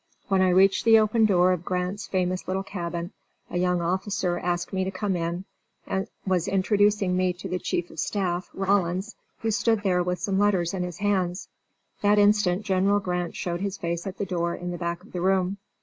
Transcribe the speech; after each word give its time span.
When 0.29 0.41
I 0.41 0.49
reached 0.49 0.83
the 0.83 0.97
open 0.97 1.25
door 1.27 1.51
of 1.51 1.63
Grant's 1.63 2.07
famous 2.07 2.47
little 2.47 2.63
cabin 2.63 3.11
a 3.51 3.59
young 3.59 3.81
officer 3.83 4.39
asked 4.39 4.73
me 4.73 4.83
to 4.83 4.89
come 4.89 5.15
in, 5.15 5.45
and 5.85 6.07
was 6.25 6.47
introducing 6.47 7.15
me 7.15 7.33
to 7.33 7.47
the 7.47 7.59
chief 7.59 7.91
of 7.91 7.99
staff, 7.99 8.49
Rawlins, 8.55 9.15
who 9.41 9.51
stood 9.51 9.83
there 9.83 10.01
with 10.01 10.17
some 10.17 10.39
letters 10.39 10.73
in 10.73 10.81
his 10.81 10.97
hands. 10.97 11.49
That 12.01 12.17
instant 12.17 12.63
General 12.65 12.99
Grant 12.99 13.35
showed 13.35 13.61
his 13.61 13.77
face 13.77 14.07
at 14.07 14.17
the 14.17 14.25
door 14.25 14.55
in 14.55 14.71
the 14.71 14.77
back 14.79 15.03
of 15.03 15.11
the 15.11 15.21
room. 15.21 15.57